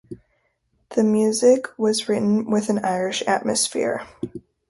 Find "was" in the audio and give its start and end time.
1.77-2.09